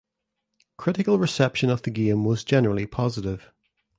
Critical 0.79 1.19
reception 1.19 1.69
of 1.69 1.83
the 1.83 1.91
game 1.91 2.25
was 2.25 2.43
generally 2.43 2.87
positive. 2.87 3.51